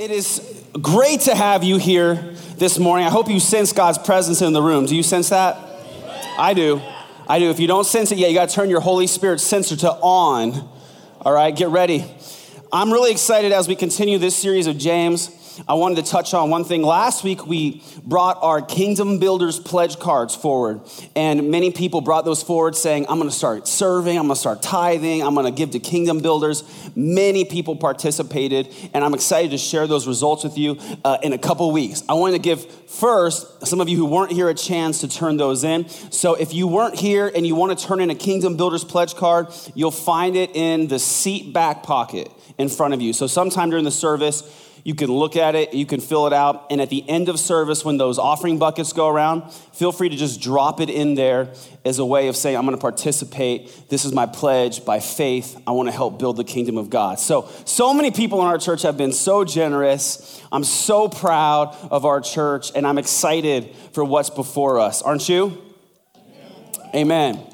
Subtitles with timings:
[0.00, 0.40] It is
[0.80, 2.14] great to have you here
[2.56, 3.06] this morning.
[3.06, 4.86] I hope you sense God's presence in the room.
[4.86, 5.58] Do you sense that?
[6.38, 6.80] I do.
[7.28, 7.50] I do.
[7.50, 9.92] If you don't sense it yet, you got to turn your Holy Spirit sensor to
[9.92, 10.66] on.
[11.20, 12.10] All right, get ready.
[12.72, 15.28] I'm really excited as we continue this series of James.
[15.68, 16.82] I wanted to touch on one thing.
[16.82, 20.80] Last week, we brought our Kingdom Builders pledge cards forward,
[21.14, 25.22] and many people brought those forward saying, I'm gonna start serving, I'm gonna start tithing,
[25.22, 26.64] I'm gonna give to Kingdom Builders.
[26.94, 31.38] Many people participated, and I'm excited to share those results with you uh, in a
[31.38, 32.02] couple weeks.
[32.08, 35.36] I want to give first some of you who weren't here a chance to turn
[35.36, 35.88] those in.
[35.88, 39.48] So if you weren't here and you wanna turn in a Kingdom Builders pledge card,
[39.74, 43.12] you'll find it in the seat back pocket in front of you.
[43.12, 44.42] So sometime during the service,
[44.84, 47.38] you can look at it, you can fill it out, and at the end of
[47.38, 51.52] service, when those offering buckets go around, feel free to just drop it in there
[51.84, 53.88] as a way of saying, I'm gonna participate.
[53.88, 55.60] This is my pledge by faith.
[55.66, 57.18] I wanna help build the kingdom of God.
[57.18, 60.40] So, so many people in our church have been so generous.
[60.52, 65.02] I'm so proud of our church, and I'm excited for what's before us.
[65.02, 65.62] Aren't you?
[66.94, 67.36] Amen.
[67.36, 67.46] Amen.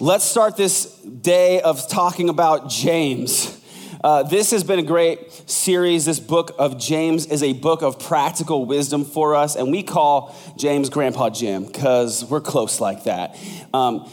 [0.00, 3.60] Let's start this day of talking about James.
[4.04, 6.04] Uh, this has been a great series.
[6.04, 10.36] This book of James is a book of practical wisdom for us, and we call
[10.58, 13.34] James Grandpa Jim because we're close like that.
[13.72, 14.06] Um,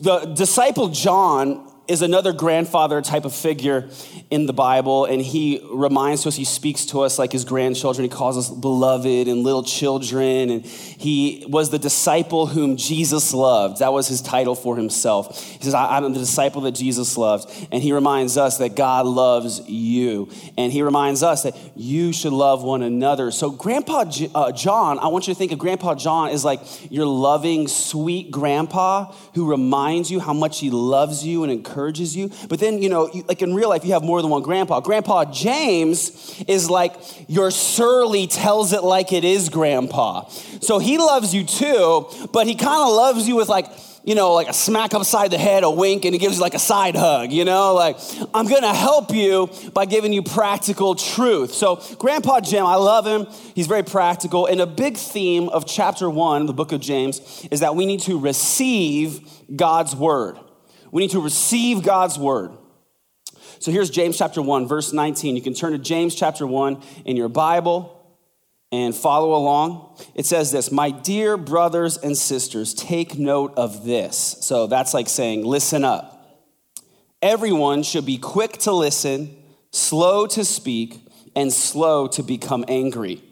[0.00, 3.88] the disciple John is another grandfather type of figure
[4.30, 8.04] in the Bible, and he reminds us, he speaks to us like his grandchildren.
[8.04, 13.78] He calls us beloved and little children, and he was the disciple whom Jesus loved.
[13.78, 15.40] That was his title for himself.
[15.42, 17.68] He says, I'm the disciple that Jesus loved.
[17.70, 20.28] And he reminds us that God loves you.
[20.58, 23.30] And he reminds us that you should love one another.
[23.30, 27.06] So, Grandpa uh, John, I want you to think of Grandpa John as like your
[27.06, 32.30] loving, sweet grandpa who reminds you how much he loves you and encourages encourages you.
[32.48, 34.80] But then, you know, you, like in real life, you have more than one grandpa.
[34.80, 36.94] Grandpa James is like
[37.28, 40.26] your surly tells it like it is grandpa.
[40.60, 43.66] So he loves you too, but he kind of loves you with like,
[44.04, 46.54] you know, like a smack upside the head, a wink, and he gives you like
[46.54, 47.98] a side hug, you know, like,
[48.32, 51.52] I'm gonna help you by giving you practical truth.
[51.52, 53.26] So, Grandpa Jim, I love him.
[53.54, 54.46] He's very practical.
[54.46, 58.00] And a big theme of chapter one, the book of James, is that we need
[58.02, 60.38] to receive God's word.
[60.96, 62.52] We need to receive God's word.
[63.58, 65.36] So here's James chapter 1, verse 19.
[65.36, 68.16] You can turn to James chapter 1 in your Bible
[68.72, 69.94] and follow along.
[70.14, 74.38] It says this My dear brothers and sisters, take note of this.
[74.40, 76.42] So that's like saying, listen up.
[77.20, 79.36] Everyone should be quick to listen,
[79.72, 83.22] slow to speak, and slow to become angry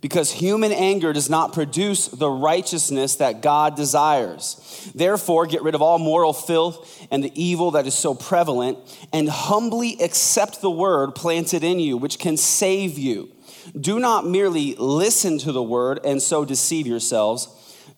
[0.00, 4.90] because human anger does not produce the righteousness that God desires.
[4.94, 8.78] Therefore, get rid of all moral filth and the evil that is so prevalent,
[9.12, 13.30] and humbly accept the word planted in you, which can save you.
[13.78, 17.48] Do not merely listen to the word and so deceive yourselves,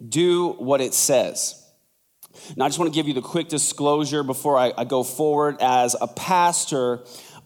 [0.06, 1.58] do what it says.
[2.56, 5.56] Now, I just want to give you the quick disclosure before I, I go forward.
[5.60, 7.00] As a pastor,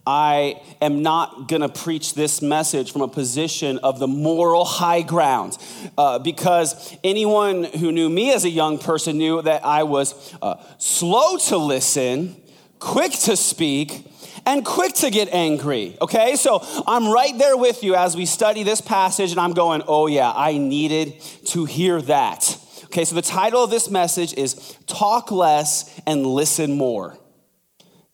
[0.07, 5.03] I am not going to preach this message from a position of the moral high
[5.03, 5.59] ground
[5.99, 10.63] uh, because anyone who knew me as a young person knew that I was uh,
[10.79, 12.41] slow to listen,
[12.79, 14.07] quick to speak,
[14.47, 15.97] and quick to get angry.
[16.01, 19.83] Okay, so I'm right there with you as we study this passage, and I'm going,
[19.89, 22.57] oh yeah, I needed to hear that.
[22.85, 27.19] Okay, so the title of this message is Talk Less and Listen More.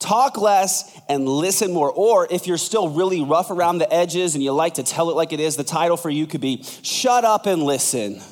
[0.03, 1.93] Talk less and listen more.
[1.93, 5.17] Or if you're still really rough around the edges and you like to tell it
[5.17, 8.21] like it is, the title for you could be Shut Up and Listen.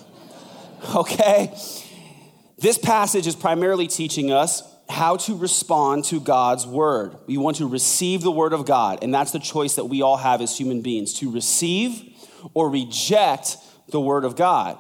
[0.95, 1.55] Okay?
[2.57, 7.17] This passage is primarily teaching us how to respond to God's word.
[7.27, 10.17] We want to receive the word of God, and that's the choice that we all
[10.17, 12.03] have as human beings to receive
[12.55, 13.59] or reject
[13.89, 14.79] the word of God.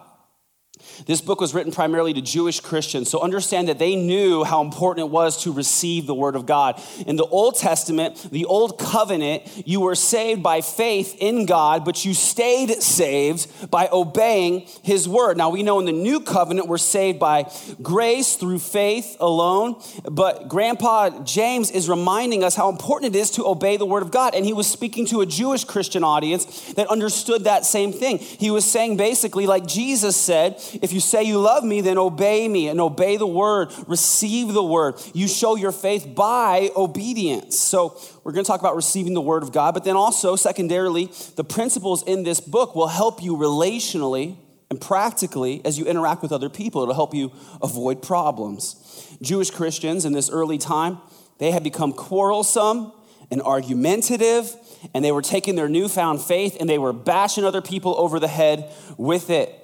[1.07, 5.07] This book was written primarily to Jewish Christians, so understand that they knew how important
[5.07, 6.81] it was to receive the Word of God.
[7.07, 12.05] In the Old Testament, the Old Covenant, you were saved by faith in God, but
[12.05, 15.37] you stayed saved by obeying His Word.
[15.37, 17.51] Now, we know in the New Covenant, we're saved by
[17.83, 23.47] grace through faith alone, but Grandpa James is reminding us how important it is to
[23.47, 26.87] obey the Word of God, and he was speaking to a Jewish Christian audience that
[26.89, 28.19] understood that same thing.
[28.19, 32.49] He was saying basically, like Jesus said, if you say you love me, then obey
[32.49, 34.95] me and obey the word, receive the word.
[35.15, 37.59] You show your faith by obedience.
[37.59, 41.11] So, we're going to talk about receiving the word of God, but then also, secondarily,
[41.37, 44.37] the principles in this book will help you relationally
[44.71, 46.83] and practically as you interact with other people.
[46.83, 49.17] It'll help you avoid problems.
[49.21, 50.99] Jewish Christians in this early time,
[51.39, 52.93] they had become quarrelsome
[53.31, 54.55] and argumentative,
[54.95, 58.29] and they were taking their newfound faith and they were bashing other people over the
[58.29, 59.55] head with it.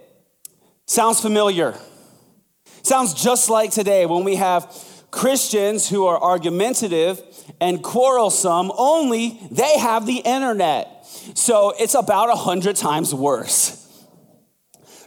[0.87, 1.75] Sounds familiar.
[2.83, 4.73] Sounds just like today when we have
[5.11, 7.21] Christians who are argumentative
[7.61, 11.05] and quarrelsome, only they have the internet.
[11.35, 13.76] So it's about a hundred times worse.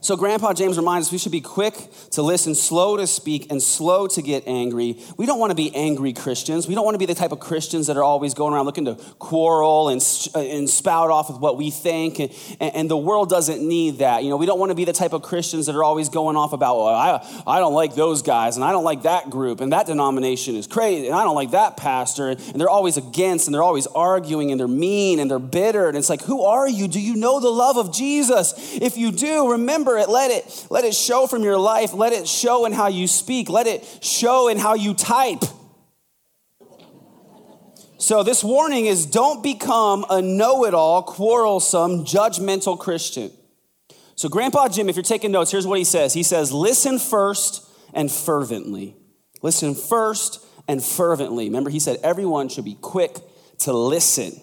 [0.01, 1.75] So, Grandpa James reminds us we should be quick
[2.11, 4.97] to listen, slow to speak, and slow to get angry.
[5.17, 6.67] We don't want to be angry Christians.
[6.67, 8.85] We don't want to be the type of Christians that are always going around looking
[8.85, 10.01] to quarrel and,
[10.33, 12.19] uh, and spout off with what we think.
[12.19, 12.31] And,
[12.61, 14.23] and the world doesn't need that.
[14.23, 16.35] You know, we don't want to be the type of Christians that are always going
[16.37, 19.61] off about, well, I, I don't like those guys, and I don't like that group,
[19.61, 22.29] and that denomination is crazy, and I don't like that pastor.
[22.29, 25.87] And they're always against, and they're always arguing, and they're mean, and they're bitter.
[25.87, 26.87] And it's like, who are you?
[26.87, 28.53] Do you know the love of Jesus?
[28.81, 30.09] If you do, remember it.
[30.09, 31.93] Let it, let it show from your life.
[31.93, 33.49] Let it show in how you speak.
[33.49, 35.43] Let it show in how you type.
[37.97, 43.29] So, this warning is don't become a know it all, quarrelsome, judgmental Christian.
[44.15, 47.65] So, Grandpa Jim, if you're taking notes, here's what he says He says, listen first
[47.93, 48.95] and fervently.
[49.41, 51.45] Listen first and fervently.
[51.45, 53.17] Remember, he said everyone should be quick
[53.59, 54.39] to listen.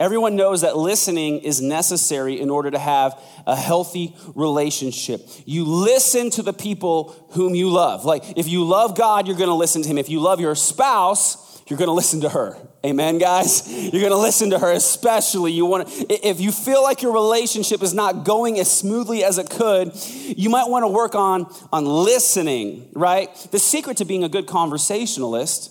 [0.00, 5.28] Everyone knows that listening is necessary in order to have a healthy relationship.
[5.44, 8.06] You listen to the people whom you love.
[8.06, 9.98] Like, if you love God, you're gonna listen to Him.
[9.98, 12.56] If you love your spouse, you're gonna listen to her.
[12.84, 13.70] Amen, guys?
[13.92, 15.52] You're gonna listen to her, especially.
[15.52, 19.50] You wanna, if you feel like your relationship is not going as smoothly as it
[19.50, 19.92] could,
[20.24, 23.32] you might wanna work on, on listening, right?
[23.50, 25.70] The secret to being a good conversationalist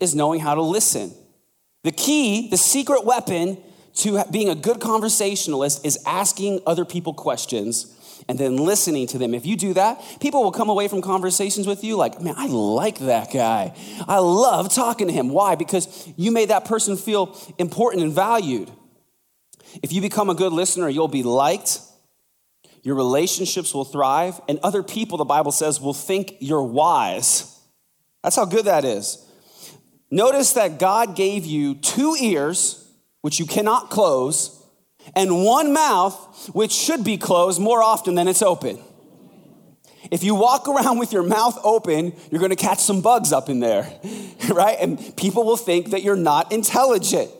[0.00, 1.12] is knowing how to listen.
[1.84, 3.58] The key, the secret weapon
[3.96, 7.94] to being a good conversationalist is asking other people questions
[8.28, 9.34] and then listening to them.
[9.34, 12.46] If you do that, people will come away from conversations with you like, man, I
[12.46, 13.74] like that guy.
[14.08, 15.28] I love talking to him.
[15.28, 15.54] Why?
[15.54, 18.70] Because you made that person feel important and valued.
[19.82, 21.80] If you become a good listener, you'll be liked,
[22.82, 27.58] your relationships will thrive, and other people, the Bible says, will think you're wise.
[28.22, 29.23] That's how good that is.
[30.14, 32.88] Notice that God gave you two ears,
[33.22, 34.64] which you cannot close,
[35.16, 38.78] and one mouth, which should be closed more often than it's open.
[40.12, 43.58] If you walk around with your mouth open, you're gonna catch some bugs up in
[43.58, 43.92] there,
[44.48, 44.76] right?
[44.78, 47.32] And people will think that you're not intelligent.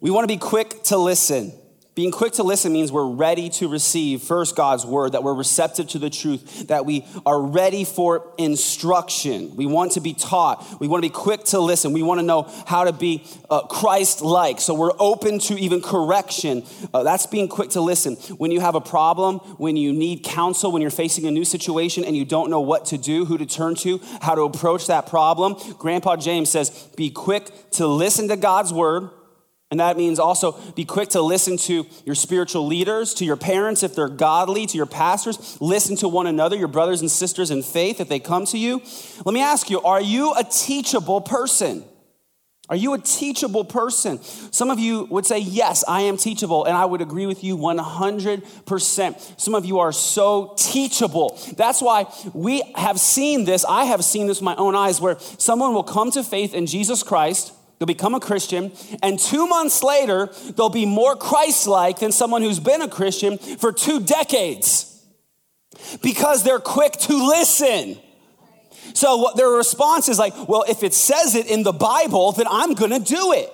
[0.00, 1.52] We wanna be quick to listen.
[1.94, 5.88] Being quick to listen means we're ready to receive first God's word, that we're receptive
[5.88, 9.54] to the truth, that we are ready for instruction.
[9.56, 10.80] We want to be taught.
[10.80, 11.92] We want to be quick to listen.
[11.92, 14.58] We want to know how to be uh, Christ like.
[14.58, 16.62] So we're open to even correction.
[16.94, 18.16] Uh, that's being quick to listen.
[18.38, 22.04] When you have a problem, when you need counsel, when you're facing a new situation
[22.04, 25.06] and you don't know what to do, who to turn to, how to approach that
[25.06, 29.10] problem, Grandpa James says, be quick to listen to God's word
[29.72, 33.82] and that means also be quick to listen to your spiritual leaders, to your parents
[33.82, 35.56] if they're godly, to your pastors.
[35.62, 38.82] Listen to one another, your brothers and sisters in faith if they come to you.
[39.24, 41.84] Let me ask you are you a teachable person?
[42.68, 44.22] Are you a teachable person?
[44.22, 46.66] Some of you would say, Yes, I am teachable.
[46.66, 49.40] And I would agree with you 100%.
[49.40, 51.40] Some of you are so teachable.
[51.56, 53.64] That's why we have seen this.
[53.64, 56.66] I have seen this with my own eyes where someone will come to faith in
[56.66, 58.70] Jesus Christ They'll become a Christian,
[59.02, 63.38] and two months later, they'll be more Christ like than someone who's been a Christian
[63.38, 65.04] for two decades
[66.00, 67.98] because they're quick to listen.
[68.94, 72.74] So their response is like, well, if it says it in the Bible, then I'm
[72.74, 73.52] gonna do it.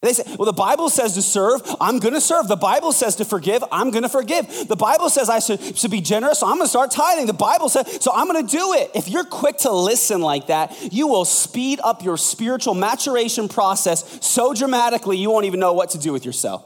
[0.00, 2.46] They say, well, the Bible says to serve, I'm gonna serve.
[2.46, 4.68] The Bible says to forgive, I'm gonna forgive.
[4.68, 7.26] The Bible says I should, should be generous, so I'm gonna start tithing.
[7.26, 8.92] The Bible says, so I'm gonna do it.
[8.94, 14.24] If you're quick to listen like that, you will speed up your spiritual maturation process
[14.24, 16.64] so dramatically you won't even know what to do with yourself.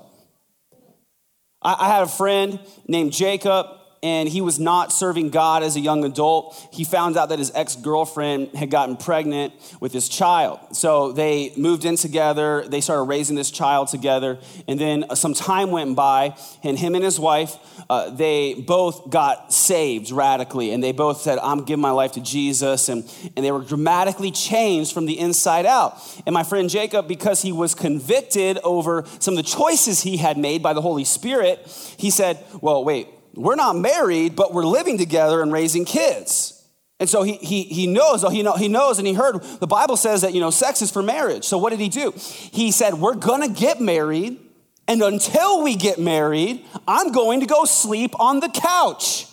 [1.62, 3.66] I, I had a friend named Jacob
[4.02, 6.68] and he was not serving God as a young adult.
[6.73, 10.59] He found out that his ex girlfriend had gotten pregnant with his child.
[10.73, 12.64] So they moved in together.
[12.66, 14.38] They started raising this child together.
[14.66, 17.56] And then some time went by, and him and his wife,
[17.88, 20.73] uh, they both got saved radically.
[20.73, 22.88] And they both said, I'm giving my life to Jesus.
[22.88, 23.04] And,
[23.37, 25.97] and they were dramatically changed from the inside out.
[26.26, 30.38] And my friend Jacob, because he was convicted over some of the choices he had
[30.38, 31.61] made by the Holy Spirit,
[31.99, 36.58] he said, Well, wait we're not married, but we're living together and raising kids.
[37.00, 39.96] And so he, he, he knows, he, know, he knows, and he heard the Bible
[39.96, 41.44] says that, you know, sex is for marriage.
[41.44, 42.12] So what did he do?
[42.16, 44.38] He said, We're gonna get married,
[44.86, 49.26] and until we get married, I'm going to go sleep on the couch.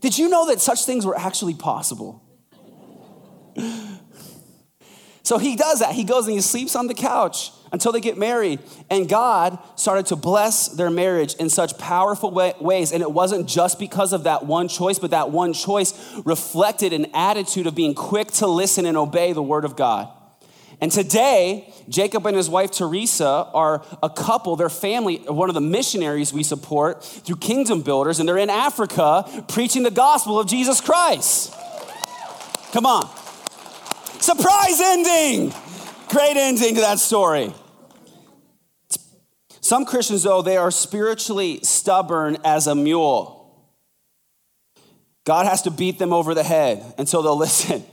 [0.00, 2.22] Did you know that such things were actually possible?
[5.28, 5.92] So he does that.
[5.92, 8.60] He goes and he sleeps on the couch until they get married.
[8.90, 12.92] And God started to bless their marriage in such powerful way- ways.
[12.92, 15.94] And it wasn't just because of that one choice, but that one choice
[16.24, 20.08] reflected an attitude of being quick to listen and obey the word of God.
[20.80, 25.60] And today, Jacob and his wife Teresa are a couple, their family, one of the
[25.60, 30.80] missionaries we support through Kingdom Builders, and they're in Africa preaching the gospel of Jesus
[30.80, 31.52] Christ.
[32.72, 33.08] Come on.
[34.20, 35.52] Surprise ending!
[36.08, 37.52] Great ending to that story.
[39.60, 43.38] Some Christians, though, they are spiritually stubborn as a mule.
[45.24, 47.84] God has to beat them over the head until they'll listen.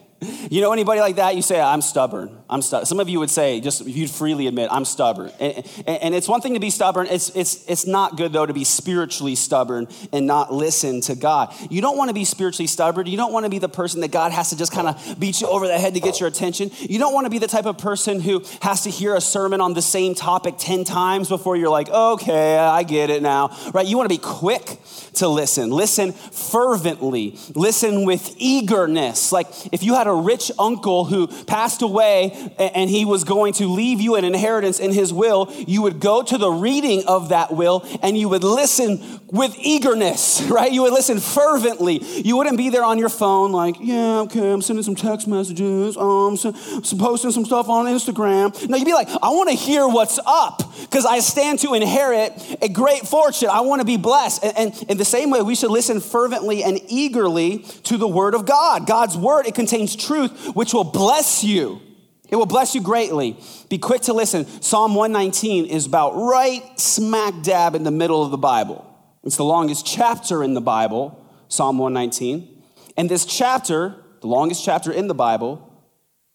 [0.50, 1.36] You know anybody like that?
[1.36, 2.38] You say, I'm stubborn.
[2.48, 2.86] I'm stubborn.
[2.86, 5.32] Some of you would say, just you'd freely admit, I'm stubborn.
[5.40, 7.08] And, and, it's one thing to be stubborn.
[7.10, 11.54] It's, it's, it's not good, though, to be spiritually stubborn and not listen to God.
[11.72, 13.08] You don't want to be spiritually stubborn.
[13.08, 15.42] You don't want to be the person that God has to just kind of beat
[15.42, 16.70] you over the head to get your attention.
[16.80, 19.60] You don't want to be the type of person who has to hear a sermon
[19.60, 23.88] on the same topic 10 times before you're like, okay, I get it now, right?
[23.88, 24.80] You want to be quick
[25.16, 25.72] to listen.
[25.72, 27.40] Listen fervently.
[27.56, 29.32] Listen with eagerness.
[29.32, 33.68] Like if you had a rich uncle who passed away and he was going to
[33.68, 37.52] leave you an inheritance in his will, you would go to the reading of that
[37.54, 40.72] will and you would listen with eagerness, right?
[40.72, 42.00] You would listen fervently.
[42.04, 45.98] You wouldn't be there on your phone like, yeah, okay, I'm sending some text messages,
[45.98, 48.70] um, so, so posting some stuff on Instagram.
[48.70, 52.34] No, you'd be like, I want to hear what's up because I stand to inherit
[52.62, 53.50] a great fortune.
[53.52, 54.44] I want to be blessed.
[54.44, 58.34] And, and in the same way, we should listen fervently and eagerly to the word
[58.34, 58.88] of God.
[58.88, 61.82] God's word, it contains truth which will bless you.
[62.30, 63.38] It will bless you greatly.
[63.70, 64.46] Be quick to listen.
[64.62, 68.92] Psalm 119 is about right smack dab in the middle of the Bible.
[69.24, 72.64] It's the longest chapter in the Bible, Psalm 119.
[72.98, 75.84] And this chapter, the longest chapter in the Bible,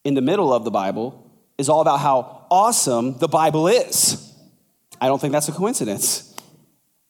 [0.05, 4.35] in the middle of the Bible, is all about how awesome the Bible is.
[5.01, 6.35] I don't think that's a coincidence.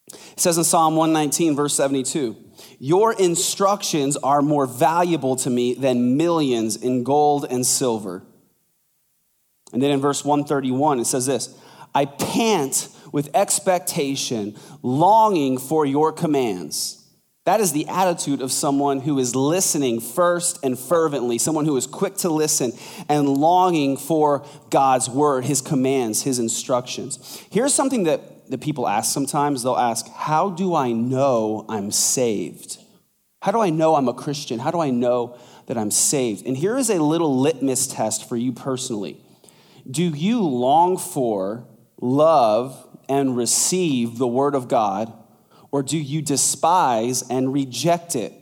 [0.07, 2.35] It says in Psalm 119, verse 72
[2.79, 8.23] Your instructions are more valuable to me than millions in gold and silver.
[9.73, 11.57] And then in verse 131, it says this
[11.93, 16.97] I pant with expectation, longing for your commands.
[17.45, 21.87] That is the attitude of someone who is listening first and fervently, someone who is
[21.87, 22.71] quick to listen
[23.09, 27.43] and longing for God's word, his commands, his instructions.
[27.49, 32.77] Here's something that, that people ask sometimes they'll ask, How do I know I'm saved?
[33.41, 34.59] How do I know I'm a Christian?
[34.59, 35.35] How do I know
[35.65, 36.45] that I'm saved?
[36.45, 39.19] And here is a little litmus test for you personally.
[39.89, 41.67] Do you long for,
[41.99, 45.13] love, and receive the word of God?
[45.71, 48.33] or do you despise and reject it?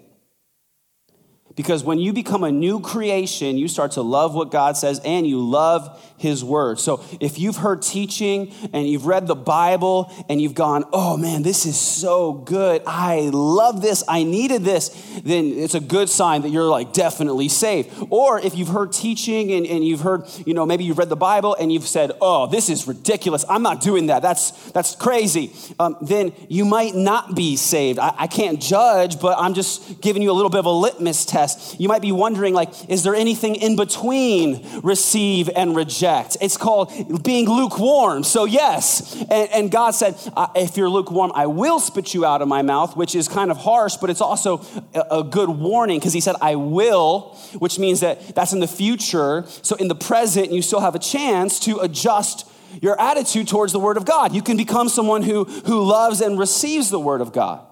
[1.59, 5.27] Because when you become a new creation, you start to love what God says and
[5.27, 6.79] you love His word.
[6.79, 11.43] So if you've heard teaching and you've read the Bible and you've gone, oh man,
[11.43, 12.81] this is so good.
[12.87, 14.05] I love this.
[14.07, 14.87] I needed this.
[15.25, 17.89] Then it's a good sign that you're like definitely saved.
[18.09, 21.17] Or if you've heard teaching and, and you've heard, you know, maybe you've read the
[21.17, 23.43] Bible and you've said, oh, this is ridiculous.
[23.49, 24.21] I'm not doing that.
[24.21, 25.51] That's, that's crazy.
[25.77, 27.99] Um, then you might not be saved.
[27.99, 31.25] I, I can't judge, but I'm just giving you a little bit of a litmus
[31.25, 31.48] test
[31.79, 36.37] you might be wondering, like, is there anything in between receive and reject?
[36.41, 38.23] It's called being lukewarm.
[38.23, 39.15] So, yes.
[39.29, 40.15] And, and God said,
[40.55, 43.57] if you're lukewarm, I will spit you out of my mouth, which is kind of
[43.57, 44.61] harsh, but it's also
[44.93, 48.67] a, a good warning because He said, I will, which means that that's in the
[48.67, 49.45] future.
[49.61, 52.49] So, in the present, you still have a chance to adjust
[52.81, 54.33] your attitude towards the Word of God.
[54.33, 57.65] You can become someone who, who loves and receives the Word of God.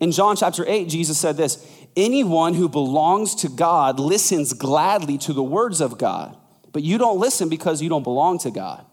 [0.00, 1.66] In John chapter 8, Jesus said this
[1.98, 6.36] Anyone who belongs to God listens gladly to the words of God,
[6.70, 8.86] but you don't listen because you don't belong to God.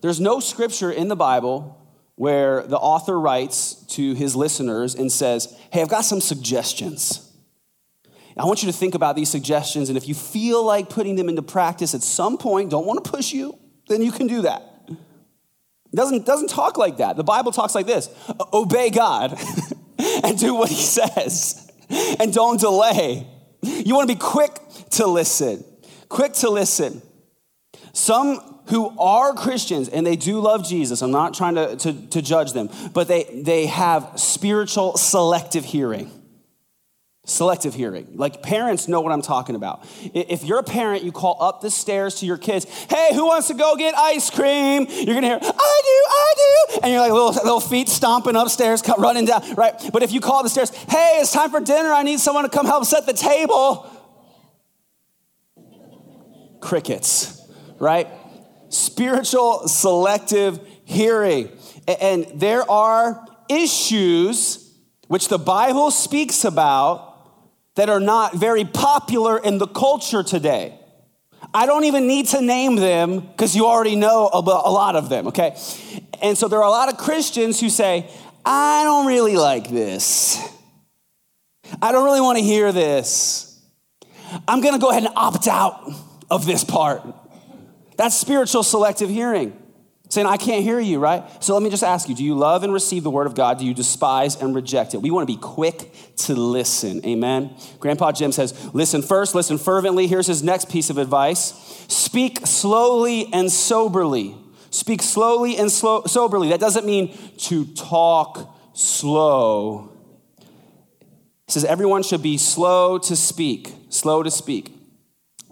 [0.00, 1.78] There's no scripture in the Bible
[2.14, 7.30] where the author writes to his listeners and says, Hey, I've got some suggestions.
[8.34, 11.28] I want you to think about these suggestions, and if you feel like putting them
[11.28, 14.62] into practice at some point, don't want to push you, then you can do that.
[14.88, 17.16] It doesn't, doesn't talk like that.
[17.16, 18.08] The Bible talks like this
[18.54, 19.38] obey God.
[20.22, 21.70] and do what he says
[22.18, 23.26] and don't delay.
[23.62, 24.58] You want to be quick
[24.92, 25.64] to listen,
[26.08, 27.02] quick to listen.
[27.92, 28.38] Some
[28.68, 32.52] who are Christians and they do love Jesus, I'm not trying to, to, to judge
[32.52, 36.10] them, but they, they have spiritual selective hearing.
[37.24, 38.08] Selective hearing.
[38.14, 39.86] Like parents know what I'm talking about.
[40.12, 43.46] If you're a parent, you call up the stairs to your kids, hey, who wants
[43.48, 44.86] to go get ice cream?
[44.90, 46.80] You're gonna hear, I do, I do.
[46.82, 49.74] And you're like little, little feet stomping upstairs, running down, right?
[49.92, 52.50] But if you call the stairs, hey, it's time for dinner, I need someone to
[52.50, 53.88] come help set the table.
[56.62, 57.42] crickets,
[57.78, 58.08] right?
[58.70, 61.50] Spiritual selective hearing.
[61.86, 64.74] And there are issues
[65.08, 67.11] which the Bible speaks about
[67.76, 70.78] that are not very popular in the culture today.
[71.54, 75.28] I don't even need to name them because you already know a lot of them,
[75.28, 75.56] okay?
[76.22, 78.10] And so there are a lot of Christians who say,
[78.44, 80.38] I don't really like this.
[81.80, 83.60] I don't really want to hear this.
[84.48, 85.90] I'm going to go ahead and opt out
[86.30, 87.02] of this part.
[87.96, 89.56] That's spiritual selective hearing.
[90.12, 91.24] Saying, I can't hear you, right?
[91.42, 93.58] So let me just ask you do you love and receive the word of God?
[93.58, 94.98] Do you despise and reject it?
[94.98, 97.02] We want to be quick to listen.
[97.06, 97.56] Amen.
[97.80, 100.06] Grandpa Jim says, listen first, listen fervently.
[100.06, 104.36] Here's his next piece of advice speak slowly and soberly.
[104.68, 106.50] Speak slowly and slow, soberly.
[106.50, 109.92] That doesn't mean to talk slow.
[111.46, 114.74] He says, everyone should be slow to speak, slow to speak.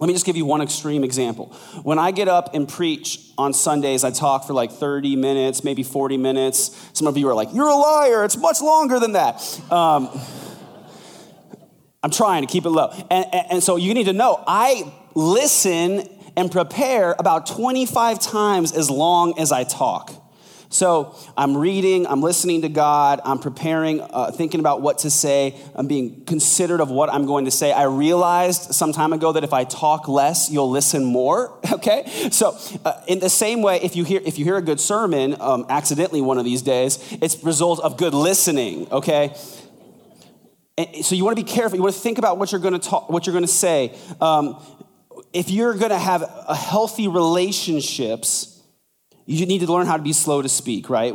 [0.01, 1.53] Let me just give you one extreme example.
[1.83, 5.83] When I get up and preach on Sundays, I talk for like 30 minutes, maybe
[5.83, 6.89] 40 minutes.
[6.93, 9.61] Some of you are like, You're a liar, it's much longer than that.
[9.71, 10.09] Um,
[12.01, 12.89] I'm trying to keep it low.
[13.11, 18.71] And, and, and so you need to know I listen and prepare about 25 times
[18.71, 20.20] as long as I talk.
[20.71, 25.59] So I'm reading, I'm listening to God, I'm preparing, uh, thinking about what to say,
[25.75, 27.73] I'm being considerate of what I'm going to say.
[27.73, 31.59] I realized some time ago that if I talk less, you'll listen more.
[31.81, 34.79] Okay, so uh, in the same way, if you hear if you hear a good
[34.79, 38.91] sermon um, accidentally one of these days, it's result of good listening.
[38.91, 39.33] Okay.
[40.77, 41.77] And so you want to be careful.
[41.77, 43.97] You want to think about what you're going to talk, what you're going to say.
[44.19, 44.61] Um,
[45.33, 48.50] if you're going to have a healthy relationships,
[49.31, 51.13] you need to learn how to be slow to speak, right?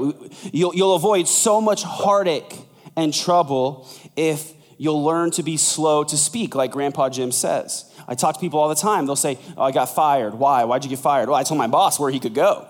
[0.53, 2.59] You'll, you'll avoid so much heartache
[2.97, 7.93] and trouble if you'll learn to be slow to speak, like Grandpa Jim says.
[8.09, 9.07] I talk to people all the time.
[9.07, 10.35] They'll say, Oh, I got fired.
[10.35, 10.65] Why?
[10.65, 11.29] Why'd you get fired?
[11.29, 12.69] Well, I told my boss where he could go.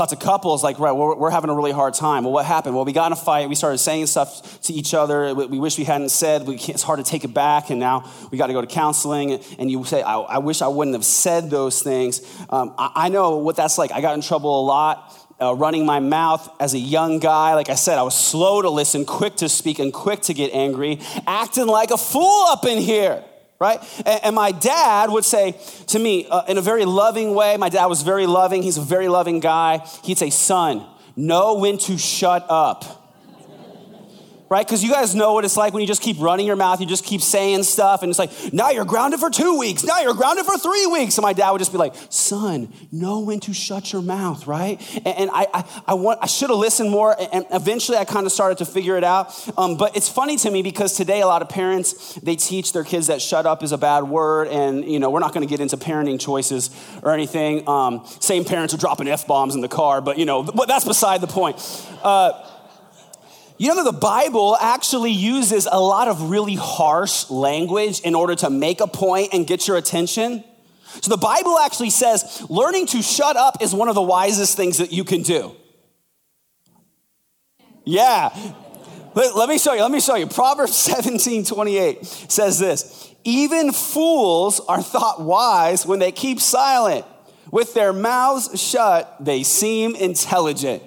[0.00, 2.24] Lots of couples like, right, we're, we're, having a really hard time.
[2.24, 2.74] Well, what happened?
[2.74, 3.50] Well, we got in a fight.
[3.50, 5.34] We started saying stuff to each other.
[5.34, 6.46] We, we wish we hadn't said.
[6.46, 7.68] We it's hard to take it back.
[7.68, 9.38] And now we got to go to counseling.
[9.58, 12.22] And you say, I, I wish I wouldn't have said those things.
[12.48, 13.92] Um, I, I, know what that's like.
[13.92, 15.14] I got in trouble a lot.
[15.38, 17.52] Uh, running my mouth as a young guy.
[17.52, 20.54] Like I said, I was slow to listen, quick to speak, and quick to get
[20.54, 23.22] angry, acting like a fool up in here
[23.60, 23.78] right?
[24.24, 27.86] And, my dad would say to me uh, in a very loving way, my dad
[27.86, 29.86] was very loving, he's a very loving guy.
[30.02, 32.99] He'd say, Son, know when to shut up
[34.50, 34.66] right?
[34.66, 36.86] Because you guys know what it's like when you just keep running your mouth, you
[36.86, 40.12] just keep saying stuff, and it's like, now you're grounded for two weeks, now you're
[40.12, 41.16] grounded for three weeks.
[41.16, 44.80] And my dad would just be like, son, know when to shut your mouth, right?
[44.96, 48.26] And, and I, I, I, want, I should have listened more, and eventually I kind
[48.26, 49.32] of started to figure it out.
[49.56, 52.84] Um, but it's funny to me because today a lot of parents, they teach their
[52.84, 55.50] kids that shut up is a bad word, and, you know, we're not going to
[55.50, 56.70] get into parenting choices
[57.04, 57.68] or anything.
[57.68, 61.28] Um, same parents are dropping F-bombs in the car, but, you know, that's beside the
[61.28, 61.56] point.
[62.02, 62.32] Uh,
[63.60, 68.34] you know that the Bible actually uses a lot of really harsh language in order
[68.36, 70.42] to make a point and get your attention?
[71.02, 74.78] So the Bible actually says learning to shut up is one of the wisest things
[74.78, 75.54] that you can do.
[77.84, 78.30] Yeah.
[79.14, 79.82] Let, let me show you.
[79.82, 80.26] Let me show you.
[80.26, 87.04] Proverbs 17 28 says this Even fools are thought wise when they keep silent.
[87.52, 90.82] With their mouths shut, they seem intelligent.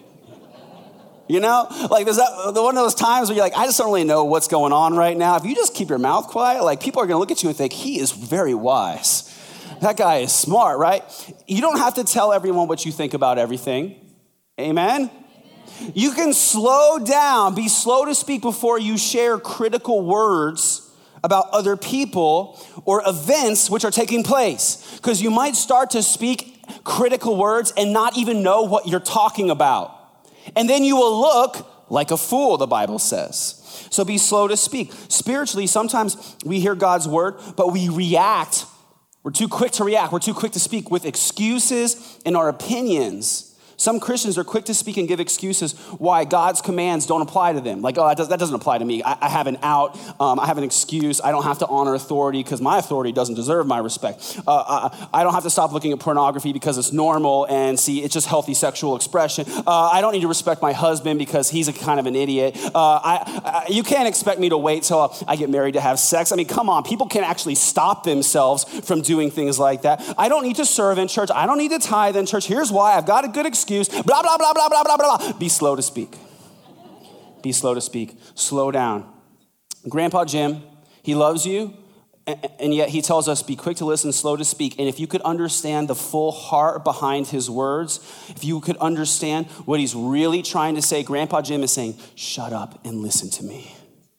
[1.33, 3.87] You know, like there's that, one of those times where you're like, I just don't
[3.87, 5.35] really know what's going on right now.
[5.35, 7.49] If you just keep your mouth quiet, like people are going to look at you
[7.49, 9.35] and think he is very wise.
[9.81, 11.03] That guy is smart, right?
[11.47, 13.95] You don't have to tell everyone what you think about everything.
[14.61, 15.09] Amen.
[15.95, 20.87] You can slow down, be slow to speak before you share critical words
[21.23, 24.97] about other people or events which are taking place.
[24.97, 29.49] Because you might start to speak critical words and not even know what you're talking
[29.49, 30.01] about.
[30.55, 33.87] And then you will look like a fool, the Bible says.
[33.89, 34.91] So be slow to speak.
[35.09, 38.65] Spiritually, sometimes we hear God's word, but we react.
[39.23, 40.11] We're too quick to react.
[40.11, 43.52] We're too quick to speak with excuses and our opinions
[43.83, 47.59] some Christians are quick to speak and give excuses why God's commands don't apply to
[47.59, 47.81] them.
[47.81, 49.03] Like, oh, that, does, doesn't apply to me.
[49.03, 49.99] I, I have an out.
[50.21, 51.19] Um, I have an excuse.
[51.21, 54.39] I don't have to honor authority because my authority doesn't deserve my respect.
[54.47, 58.01] Uh, I, I, don't have to stop looking at pornography because it's normal and see,
[58.03, 59.45] it's just healthy sexual expression.
[59.67, 62.57] Uh, I don't need to respect my husband because he's a kind of an idiot.
[62.73, 66.31] Uh, I, you can't expect me to wait till I get married to have sex.
[66.31, 66.83] I mean, come on.
[66.83, 70.01] People can actually stop themselves from doing things like that.
[70.17, 71.29] I don't need to serve in church.
[71.35, 72.47] I don't need to tithe in church.
[72.47, 75.33] Here's why I've got a good excuse excuse, blah, blah, blah, blah, blah, blah, blah.
[75.33, 76.17] Be slow to speak.
[77.41, 78.17] Be slow to speak.
[78.35, 79.11] Slow down.
[79.89, 80.63] Grandpa Jim,
[81.01, 81.73] he loves you.
[82.25, 84.79] And yet he tells us, be quick to listen, slow to speak.
[84.79, 89.47] And if you could understand the full heart behind his words, if you could understand
[89.65, 93.43] what he's really trying to say, Grandpa Jim is saying, shut up and listen to
[93.43, 93.75] me.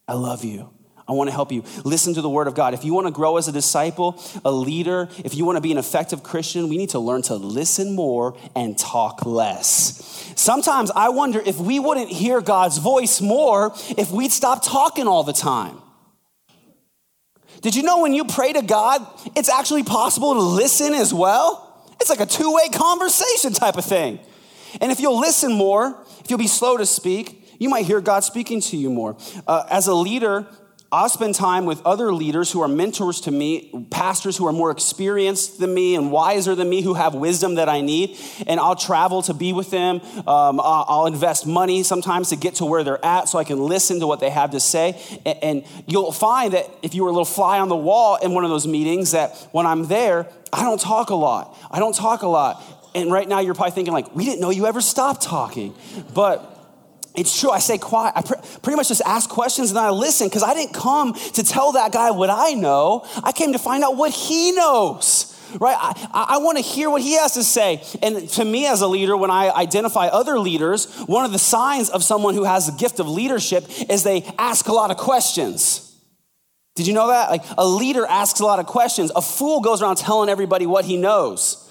[0.06, 0.73] I love you.
[1.06, 1.64] I want to help you.
[1.84, 2.72] Listen to the word of God.
[2.72, 5.70] If you want to grow as a disciple, a leader, if you want to be
[5.70, 10.32] an effective Christian, we need to learn to listen more and talk less.
[10.34, 15.24] Sometimes I wonder if we wouldn't hear God's voice more if we'd stop talking all
[15.24, 15.76] the time.
[17.60, 21.60] Did you know when you pray to God, it's actually possible to listen as well?
[22.00, 24.20] It's like a two way conversation type of thing.
[24.80, 28.20] And if you'll listen more, if you'll be slow to speak, you might hear God
[28.24, 29.16] speaking to you more.
[29.46, 30.46] Uh, as a leader,
[30.94, 34.70] I'll spend time with other leaders who are mentors to me, pastors who are more
[34.70, 38.16] experienced than me and wiser than me, who have wisdom that I need.
[38.46, 40.00] And I'll travel to be with them.
[40.24, 43.98] Um, I'll invest money sometimes to get to where they're at so I can listen
[43.98, 44.96] to what they have to say.
[45.42, 48.44] And you'll find that if you were a little fly on the wall in one
[48.44, 51.58] of those meetings, that when I'm there, I don't talk a lot.
[51.72, 52.62] I don't talk a lot.
[52.94, 55.74] And right now you're probably thinking, like, we didn't know you ever stopped talking.
[56.14, 56.53] But
[57.14, 57.50] it's true.
[57.50, 58.12] I say quiet.
[58.16, 61.42] I pr- pretty much just ask questions and I listen because I didn't come to
[61.44, 63.06] tell that guy what I know.
[63.22, 65.30] I came to find out what he knows.
[65.60, 65.76] Right?
[65.78, 67.84] I, I want to hear what he has to say.
[68.02, 71.90] And to me, as a leader, when I identify other leaders, one of the signs
[71.90, 75.96] of someone who has the gift of leadership is they ask a lot of questions.
[76.74, 77.30] Did you know that?
[77.30, 79.12] Like a leader asks a lot of questions.
[79.14, 81.63] A fool goes around telling everybody what he knows.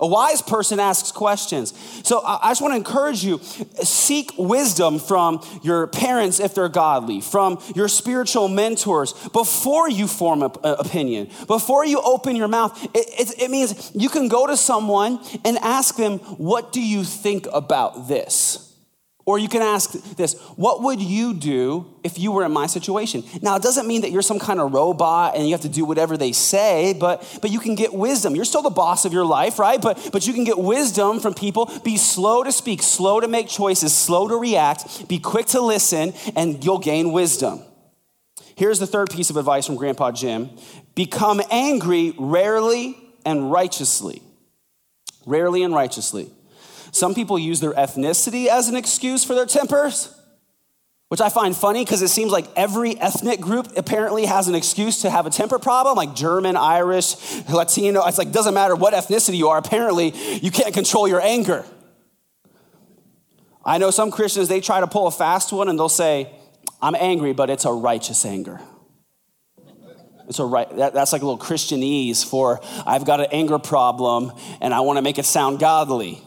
[0.00, 1.72] A wise person asks questions.
[2.06, 3.38] So I just want to encourage you
[3.82, 10.42] seek wisdom from your parents if they're godly, from your spiritual mentors before you form
[10.42, 12.82] an opinion, before you open your mouth.
[12.94, 17.04] It, it, it means you can go to someone and ask them, What do you
[17.04, 18.69] think about this?
[19.30, 23.22] Or you can ask this What would you do if you were in my situation?
[23.42, 25.84] Now, it doesn't mean that you're some kind of robot and you have to do
[25.84, 28.34] whatever they say, but, but you can get wisdom.
[28.34, 29.80] You're still the boss of your life, right?
[29.80, 31.70] But, but you can get wisdom from people.
[31.84, 36.12] Be slow to speak, slow to make choices, slow to react, be quick to listen,
[36.34, 37.62] and you'll gain wisdom.
[38.56, 40.50] Here's the third piece of advice from Grandpa Jim
[40.96, 44.22] become angry rarely and righteously.
[45.24, 46.32] Rarely and righteously.
[46.92, 50.14] Some people use their ethnicity as an excuse for their tempers,
[51.08, 55.02] which I find funny because it seems like every ethnic group apparently has an excuse
[55.02, 57.16] to have a temper problem, like German, Irish,
[57.48, 58.04] Latino.
[58.06, 61.64] It's like, doesn't matter what ethnicity you are, apparently you can't control your anger.
[63.64, 66.32] I know some Christians, they try to pull a fast one and they'll say,
[66.80, 68.60] I'm angry, but it's a righteous anger.
[70.28, 74.30] It's a right, that, that's like a little Christianese for I've got an anger problem
[74.60, 76.22] and I want to make it sound godly.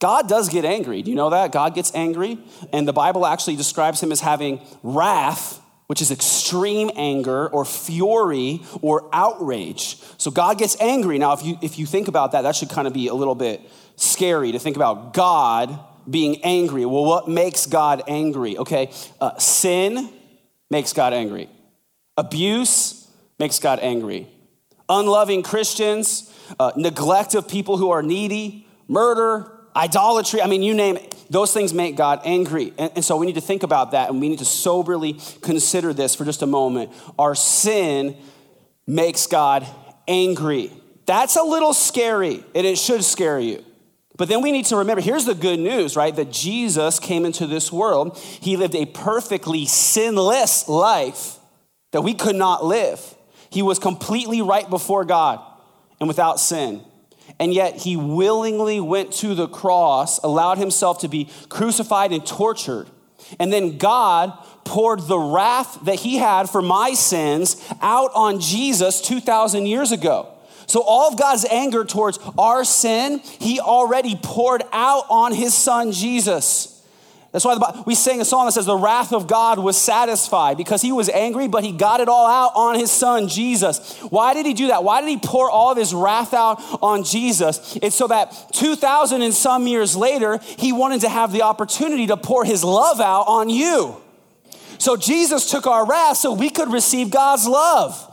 [0.00, 1.02] God does get angry.
[1.02, 1.52] Do you know that?
[1.52, 2.38] God gets angry.
[2.72, 8.62] And the Bible actually describes him as having wrath, which is extreme anger or fury
[8.80, 9.96] or outrage.
[10.16, 11.18] So God gets angry.
[11.18, 13.34] Now, if you, if you think about that, that should kind of be a little
[13.34, 13.60] bit
[13.96, 16.86] scary to think about God being angry.
[16.86, 18.56] Well, what makes God angry?
[18.56, 20.10] Okay, uh, sin
[20.70, 21.48] makes God angry,
[22.16, 23.08] abuse
[23.38, 24.28] makes God angry,
[24.88, 30.96] unloving Christians, uh, neglect of people who are needy, murder, idolatry, I mean, you name
[30.96, 32.72] it, those things make God angry.
[32.76, 35.92] And, and, so we need to think about that and we need to soberly consider
[35.92, 36.92] this for just a moment.
[37.18, 38.16] Our sin
[38.86, 39.66] makes God
[40.08, 40.72] angry.
[41.06, 43.64] That's a little scary and it should scare you.
[44.16, 46.14] But then we need to remember here's the good news, right?
[46.14, 48.18] That Jesus came into this world.
[48.18, 51.38] He lived a perfectly sinless life
[51.92, 53.00] that we could not live.
[53.50, 55.40] He was completely right before God
[56.00, 56.82] and without sin
[57.40, 62.86] and yet he willingly went to the cross, allowed himself to be crucified and tortured.
[63.38, 64.32] And then God
[64.64, 70.28] poured the wrath that he had for my sins out on Jesus 2,000 years ago.
[70.66, 75.90] So, all of God's anger towards our sin, he already poured out on his son
[75.90, 76.79] Jesus.
[77.32, 80.56] That's why the, we sing a song that says, The wrath of God was satisfied
[80.56, 83.98] because he was angry, but he got it all out on his son, Jesus.
[84.10, 84.82] Why did he do that?
[84.82, 87.78] Why did he pour all of his wrath out on Jesus?
[87.82, 92.16] It's so that 2,000 and some years later, he wanted to have the opportunity to
[92.16, 93.96] pour his love out on you.
[94.78, 98.09] So Jesus took our wrath so we could receive God's love.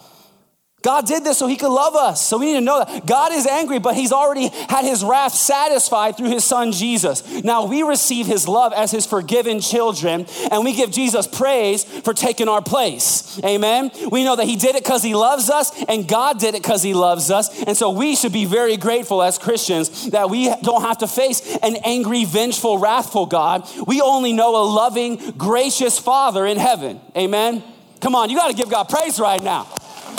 [0.84, 2.24] God did this so he could love us.
[2.24, 5.34] So we need to know that God is angry, but he's already had his wrath
[5.34, 7.44] satisfied through his son Jesus.
[7.44, 12.13] Now we receive his love as his forgiven children, and we give Jesus praise for
[12.13, 13.42] taking our place.
[13.44, 13.90] Amen.
[14.12, 16.84] We know that he did it because he loves us, and God did it because
[16.84, 17.63] he loves us.
[17.63, 21.58] And so we should be very grateful as Christians that we don't have to face
[21.63, 23.68] an angry, vengeful, wrathful God.
[23.88, 27.02] We only know a loving, gracious Father in heaven.
[27.18, 27.63] Amen.
[28.00, 29.68] Come on, you got to give God praise right now.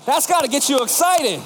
[0.08, 1.42] That's got to get you excited.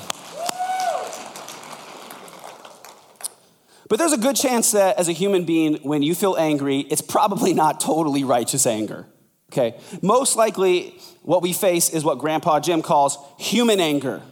[3.89, 7.01] But there's a good chance that as a human being, when you feel angry, it's
[7.01, 9.09] probably not totally righteous anger.
[9.51, 9.81] Okay?
[10.01, 14.23] Most likely, what we face is what Grandpa Jim calls human anger.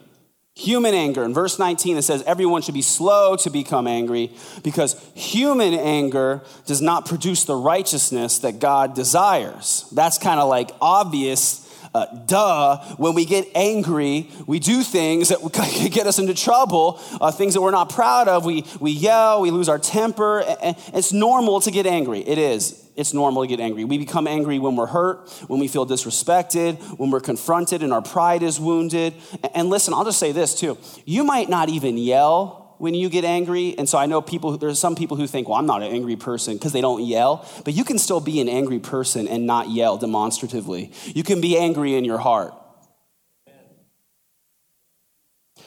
[0.55, 1.25] Human anger.
[1.25, 4.31] In verse 19, it says, Everyone should be slow to become angry
[4.63, 9.87] because human anger does not produce the righteousness that God desires.
[9.91, 15.41] That's kind of like obvious uh, duh, when we get angry, we do things that
[15.93, 18.45] get us into trouble, uh, things that we're not proud of.
[18.45, 20.41] We, we yell, we lose our temper.
[20.41, 22.21] And it's normal to get angry.
[22.21, 22.87] It is.
[22.97, 23.85] It's normal to get angry.
[23.85, 28.03] We become angry when we're hurt, when we feel disrespected, when we're confronted and our
[28.03, 29.15] pride is wounded.
[29.55, 30.79] And listen, I'll just say this too.
[31.07, 33.75] You might not even yell when you get angry.
[33.77, 36.17] And so I know people, there's some people who think, well, I'm not an angry
[36.17, 37.47] person because they don't yell.
[37.63, 40.91] But you can still be an angry person and not yell demonstratively.
[41.05, 42.55] You can be angry in your heart.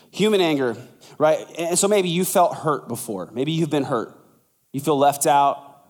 [0.10, 0.76] Human anger,
[1.20, 1.46] right?
[1.60, 3.30] And so maybe you felt hurt before.
[3.32, 4.20] Maybe you've been hurt.
[4.72, 5.86] You feel left out.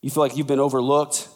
[0.00, 1.28] You feel like you've been overlooked.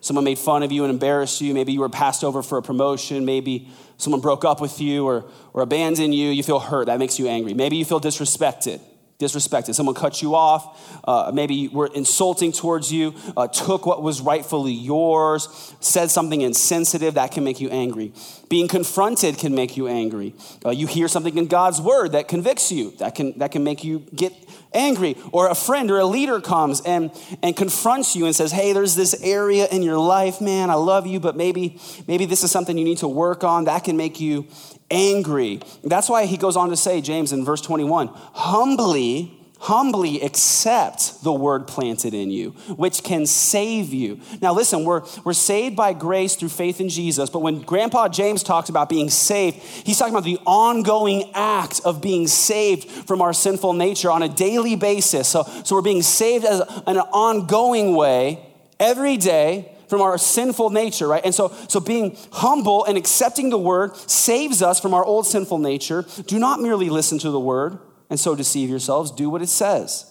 [0.00, 1.52] Someone made fun of you and embarrassed you.
[1.52, 3.26] Maybe you were passed over for a promotion.
[3.26, 6.86] Maybe someone broke up with you or, or abandoned you, you feel hurt.
[6.86, 7.54] That makes you angry.
[7.54, 8.80] Maybe you feel disrespected.
[9.18, 9.74] Disrespected.
[9.74, 11.00] Someone cut you off.
[11.04, 17.14] Uh, maybe were insulting towards you, uh, took what was rightfully yours, said something insensitive.
[17.14, 18.12] That can make you angry.
[18.48, 20.34] Being confronted can make you angry.
[20.64, 22.90] Uh, you hear something in God's word that convicts you.
[22.98, 24.34] That can, that can make you get
[24.74, 25.16] angry.
[25.32, 27.10] Or a friend or a leader comes and,
[27.42, 31.06] and confronts you and says, Hey, there's this area in your life, man, I love
[31.06, 33.64] you, but maybe, maybe this is something you need to work on.
[33.64, 34.46] That can make you
[34.90, 35.60] angry.
[35.84, 41.32] That's why he goes on to say, James in verse 21, humbly humbly accept the
[41.32, 44.20] word planted in you, which can save you.
[44.40, 48.42] Now, listen, we're, we're saved by grace through faith in Jesus, but when Grandpa James
[48.42, 53.32] talks about being saved, he's talking about the ongoing act of being saved from our
[53.32, 55.28] sinful nature on a daily basis.
[55.28, 58.46] So, so we're being saved as an ongoing way
[58.78, 61.24] every day from our sinful nature, right?
[61.24, 65.58] And so, so being humble and accepting the word saves us from our old sinful
[65.58, 66.04] nature.
[66.26, 67.78] Do not merely listen to the word
[68.10, 69.10] and so deceive yourselves.
[69.10, 70.10] Do what it says.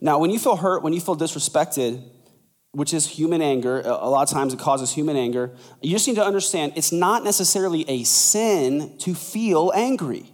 [0.00, 2.02] Now, when you feel hurt, when you feel disrespected,
[2.72, 6.14] which is human anger, a lot of times it causes human anger, you just need
[6.14, 10.24] to understand it's not necessarily a sin to feel angry.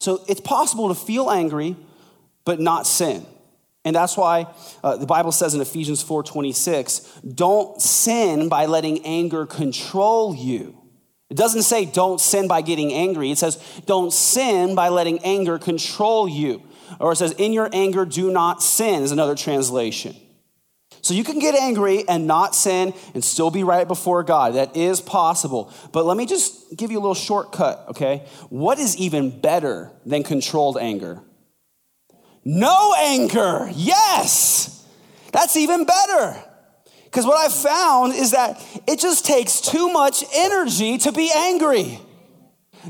[0.00, 1.76] So it's possible to feel angry,
[2.44, 3.26] but not sin.
[3.84, 4.46] And that's why
[4.84, 10.76] uh, the Bible says in Ephesians 4:26, don't sin by letting anger control you.
[11.30, 13.30] It doesn't say don't sin by getting angry.
[13.30, 16.62] It says don't sin by letting anger control you.
[16.98, 20.16] Or it says in your anger do not sin is another translation.
[21.02, 24.54] So you can get angry and not sin and still be right before God.
[24.54, 25.72] That is possible.
[25.92, 28.26] But let me just give you a little shortcut, okay?
[28.50, 31.22] What is even better than controlled anger?
[32.44, 33.70] No anger.
[33.74, 34.86] Yes.
[35.32, 36.42] That's even better.
[37.04, 41.98] Because what I've found is that it just takes too much energy to be angry.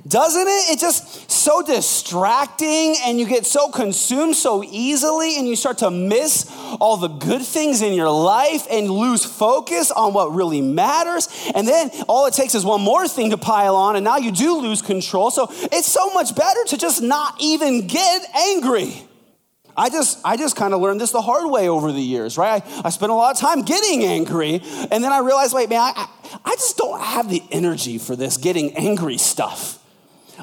[0.06, 0.70] Doesn't it?
[0.70, 5.90] It's just so distracting and you get so consumed so easily and you start to
[5.90, 6.48] miss
[6.80, 11.28] all the good things in your life and lose focus on what really matters.
[11.56, 14.30] And then all it takes is one more thing to pile on and now you
[14.30, 15.30] do lose control.
[15.32, 19.09] So it's so much better to just not even get angry.
[19.80, 22.62] I just, I just kind of learned this the hard way over the years, right?
[22.62, 25.80] I, I spent a lot of time getting angry, and then I realized, wait, man,
[25.80, 26.06] I,
[26.44, 29.78] I just don't have the energy for this getting angry stuff.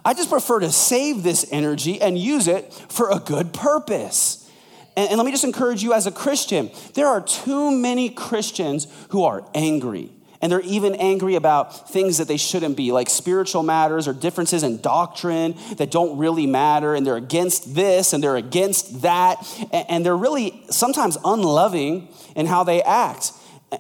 [0.03, 4.49] I just prefer to save this energy and use it for a good purpose.
[4.95, 8.87] And, and let me just encourage you as a Christian there are too many Christians
[9.09, 10.09] who are angry.
[10.41, 14.63] And they're even angry about things that they shouldn't be, like spiritual matters or differences
[14.63, 16.93] in doctrine that don't really matter.
[16.93, 19.37] And they're against this and they're against that.
[19.71, 23.31] And they're really sometimes unloving in how they act.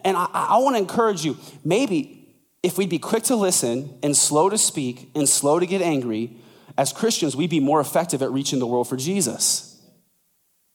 [0.03, 2.17] And I, I want to encourage you maybe
[2.63, 6.37] if we'd be quick to listen and slow to speak and slow to get angry,
[6.77, 9.81] as Christians, we'd be more effective at reaching the world for Jesus.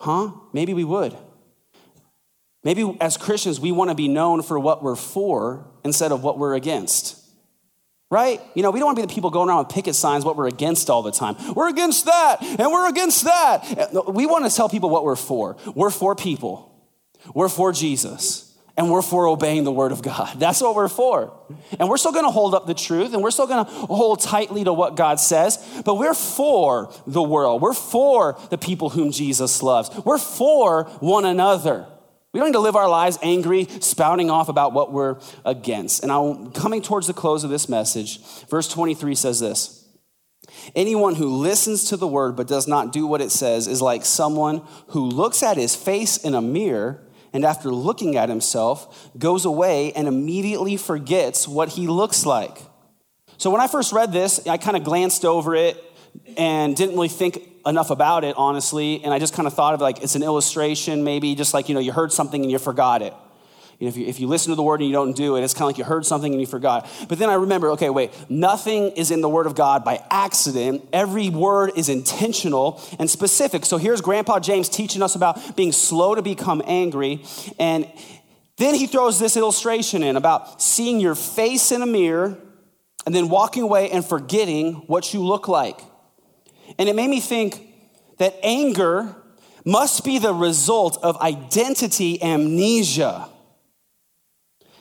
[0.00, 0.32] Huh?
[0.52, 1.16] Maybe we would.
[2.64, 6.38] Maybe as Christians, we want to be known for what we're for instead of what
[6.38, 7.18] we're against.
[8.10, 8.40] Right?
[8.54, 10.36] You know, we don't want to be the people going around with picket signs what
[10.36, 11.34] we're against all the time.
[11.54, 14.04] We're against that and we're against that.
[14.06, 15.56] We want to tell people what we're for.
[15.74, 16.68] We're for people.
[17.34, 18.50] We're for Jesus.
[18.76, 20.34] And we're for obeying the word of God.
[20.38, 21.32] That's what we're for.
[21.78, 24.20] And we're still going to hold up the truth and we're still going to hold
[24.20, 27.62] tightly to what God says, but we're for the world.
[27.62, 29.90] We're for the people whom Jesus loves.
[30.04, 31.86] We're for one another.
[32.32, 36.02] We don't need to live our lives angry, spouting off about what we're against.
[36.02, 38.20] And I'm coming towards the close of this message.
[38.48, 39.86] Verse 23 says this
[40.74, 44.04] Anyone who listens to the word but does not do what it says is like
[44.04, 49.44] someone who looks at his face in a mirror and after looking at himself goes
[49.44, 52.58] away and immediately forgets what he looks like.
[53.36, 55.82] So when I first read this, I kind of glanced over it
[56.36, 59.02] and didn't really think enough about it, honestly.
[59.04, 61.74] And I just kind of thought of like it's an illustration, maybe just like, you
[61.74, 63.14] know, you heard something and you forgot it.
[63.78, 65.42] You know, if, you, if you listen to the word and you don't do it,
[65.42, 66.88] it's kind of like you heard something and you forgot.
[67.08, 70.88] But then I remember, okay, wait, nothing is in the word of God by accident.
[70.92, 73.64] Every word is intentional and specific.
[73.64, 77.24] So here's Grandpa James teaching us about being slow to become angry.
[77.58, 77.90] And
[78.56, 82.38] then he throws this illustration in about seeing your face in a mirror
[83.04, 85.80] and then walking away and forgetting what you look like.
[86.78, 87.68] And it made me think
[88.18, 89.14] that anger
[89.64, 93.28] must be the result of identity amnesia.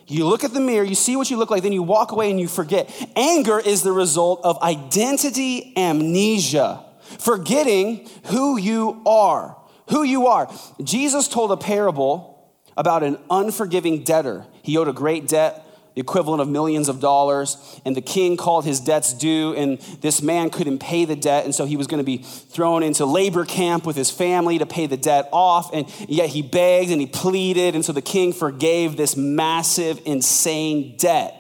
[0.07, 2.29] You look at the mirror, you see what you look like, then you walk away
[2.29, 2.89] and you forget.
[3.15, 6.83] Anger is the result of identity amnesia,
[7.19, 9.57] forgetting who you are.
[9.89, 10.53] Who you are.
[10.83, 14.45] Jesus told a parable about an unforgiving debtor.
[14.63, 15.65] He owed a great debt
[16.01, 17.57] equivalent of millions of dollars.
[17.85, 21.45] And the king called his debts due, and this man couldn't pay the debt.
[21.45, 24.65] And so he was going to be thrown into labor camp with his family to
[24.65, 25.73] pay the debt off.
[25.73, 27.75] And yet he begged and he pleaded.
[27.75, 31.37] And so the king forgave this massive, insane debt.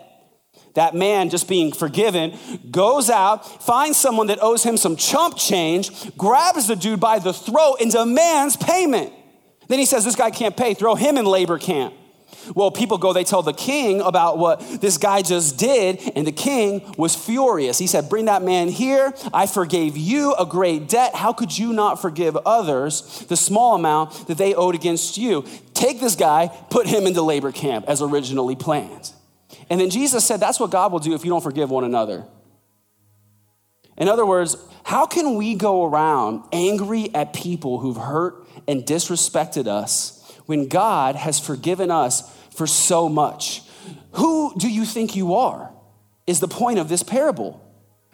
[0.75, 2.37] That man, just being forgiven,
[2.69, 7.33] goes out, finds someone that owes him some chump change, grabs the dude by the
[7.33, 9.11] throat, and demands payment.
[9.67, 11.93] Then he says, This guy can't pay, throw him in labor camp.
[12.55, 16.31] Well, people go, they tell the king about what this guy just did, and the
[16.31, 17.77] king was furious.
[17.77, 19.13] He said, Bring that man here.
[19.33, 21.15] I forgave you a great debt.
[21.15, 25.45] How could you not forgive others the small amount that they owed against you?
[25.73, 29.11] Take this guy, put him into labor camp as originally planned.
[29.69, 32.25] And then Jesus said, That's what God will do if you don't forgive one another.
[33.97, 39.67] In other words, how can we go around angry at people who've hurt and disrespected
[39.67, 40.20] us?
[40.51, 43.63] When God has forgiven us for so much.
[44.15, 45.71] Who do you think you are?
[46.27, 47.65] Is the point of this parable.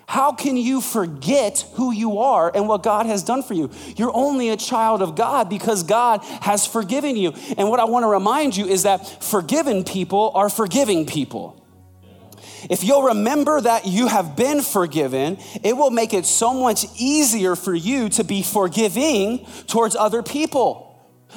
[0.08, 3.72] How can you forget who you are and what God has done for you?
[3.96, 7.34] You're only a child of God because God has forgiven you.
[7.58, 11.66] And what I want to remind you is that forgiven people are forgiving people.
[12.70, 17.56] If you'll remember that you have been forgiven, it will make it so much easier
[17.56, 20.87] for you to be forgiving towards other people.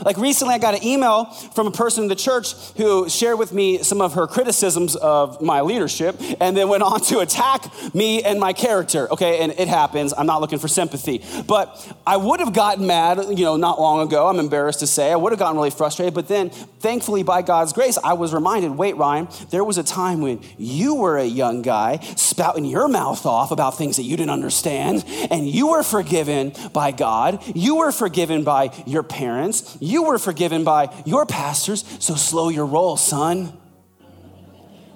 [0.04, 3.52] Like recently, I got an email from a person in the church who shared with
[3.52, 8.22] me some of her criticisms of my leadership and then went on to attack me
[8.22, 9.10] and my character.
[9.12, 10.14] Okay, and it happens.
[10.16, 11.22] I'm not looking for sympathy.
[11.46, 14.28] But I would have gotten mad, you know, not long ago.
[14.28, 15.12] I'm embarrassed to say.
[15.12, 16.14] I would have gotten really frustrated.
[16.14, 20.20] But then, thankfully, by God's grace, I was reminded wait, Ryan, there was a time
[20.20, 24.30] when you were a young guy spouting your mouth off about things that you didn't
[24.30, 27.42] understand, and you were forgiven by God.
[27.54, 29.76] You were forgiven by your parents.
[29.80, 33.58] You were forgiven by your pastors, so slow your roll, son.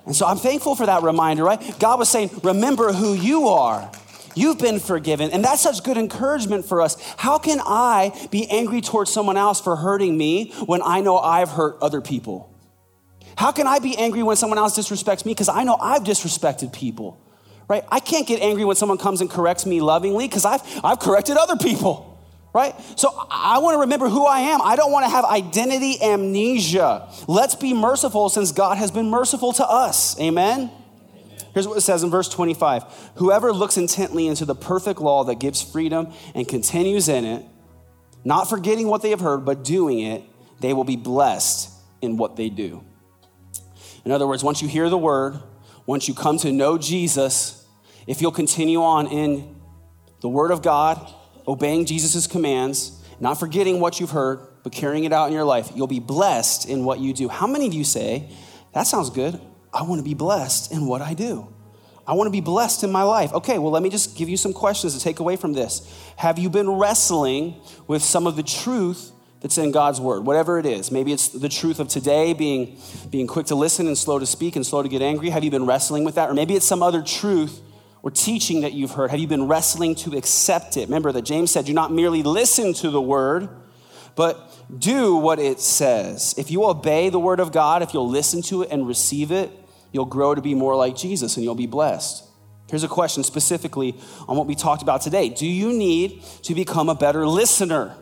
[0.06, 1.78] And so I'm thankful for that reminder, right?
[1.80, 3.90] God was saying, remember who you are.
[4.34, 5.30] You've been forgiven.
[5.30, 6.96] And that's such good encouragement for us.
[7.16, 11.50] How can I be angry towards someone else for hurting me when I know I've
[11.50, 12.50] hurt other people?
[13.36, 16.72] How can I be angry when someone else disrespects me because I know I've disrespected
[16.72, 17.20] people?
[17.66, 17.84] Right?
[17.88, 21.38] I can't get angry when someone comes and corrects me lovingly because I've, I've corrected
[21.38, 22.13] other people
[22.54, 22.74] right?
[22.96, 24.62] So I want to remember who I am.
[24.62, 27.08] I don't want to have identity amnesia.
[27.26, 30.18] Let's be merciful since God has been merciful to us.
[30.20, 30.70] Amen?
[31.52, 32.84] Here's what it says in verse 25
[33.16, 37.44] Whoever looks intently into the perfect law that gives freedom and continues in it,
[38.24, 40.22] not forgetting what they have heard, but doing it,
[40.60, 42.84] they will be blessed in what they do.
[44.04, 45.40] In other words, once you hear the word,
[45.86, 47.66] once you come to know Jesus,
[48.06, 49.56] if you'll continue on in
[50.20, 51.12] the word of God,
[51.46, 55.70] obeying Jesus' commands, not forgetting what you've heard, but carrying it out in your life,
[55.74, 57.28] you'll be blessed in what you do.
[57.28, 58.30] How many of you say,
[58.72, 59.40] That sounds good.
[59.72, 61.48] I want to be blessed in what I do?
[62.06, 63.32] I want to be blessed in my life.
[63.32, 65.90] Okay, well, let me just give you some questions to take away from this.
[66.16, 69.10] Have you been wrestling with some of the truth
[69.40, 70.90] that's in God's word, whatever it is?
[70.90, 72.78] Maybe it's the truth of today, being,
[73.10, 75.30] being quick to listen and slow to speak and slow to get angry.
[75.30, 76.28] Have you been wrestling with that?
[76.28, 77.60] Or maybe it's some other truth
[78.04, 79.10] or teaching that you've heard?
[79.10, 80.88] Have you been wrestling to accept it?
[80.88, 83.48] Remember that James said, do not merely listen to the word,
[84.14, 86.34] but do what it says.
[86.36, 89.50] If you obey the word of God, if you'll listen to it and receive it,
[89.90, 92.22] you'll grow to be more like Jesus and you'll be blessed.
[92.68, 93.96] Here's a question specifically
[94.28, 97.96] on what we talked about today Do you need to become a better listener?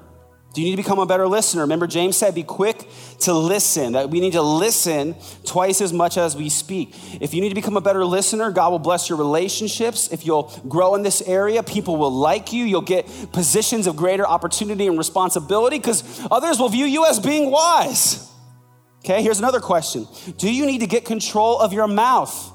[0.52, 1.62] Do you need to become a better listener?
[1.62, 2.86] Remember, James said, be quick
[3.20, 6.94] to listen, that we need to listen twice as much as we speak.
[7.22, 10.12] If you need to become a better listener, God will bless your relationships.
[10.12, 12.64] If you'll grow in this area, people will like you.
[12.64, 17.50] You'll get positions of greater opportunity and responsibility because others will view you as being
[17.50, 18.28] wise.
[19.04, 22.50] Okay, here's another question Do you need to get control of your mouth?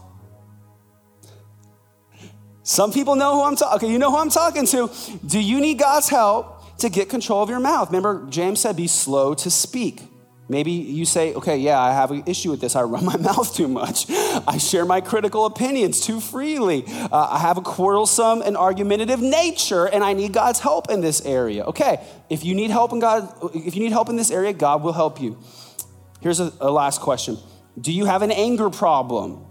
[2.62, 3.78] Some people know who I'm talking.
[3.78, 4.92] Okay, you know who I'm talking to.
[5.26, 7.90] Do you need God's help to get control of your mouth.
[7.90, 10.02] Remember, James said, be slow to speak.
[10.50, 12.76] Maybe you say, okay, yeah, I have an issue with this.
[12.76, 14.06] I run my mouth too much.
[14.10, 16.86] I share my critical opinions too freely.
[16.88, 21.22] Uh, I have a quarrelsome and argumentative nature, and I need God's help in this
[21.26, 21.66] area.
[21.66, 24.84] Okay, if you need help in God, if you need help in this area, God
[24.84, 25.38] will help you.
[26.22, 27.38] Here's a, a last question:
[27.80, 29.46] Do you have an anger problem?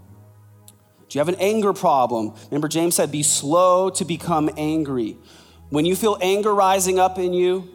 [1.09, 2.33] Do you have an anger problem?
[2.49, 5.17] Remember, James said, "Be slow to become angry."
[5.69, 7.67] When you feel anger rising up in you,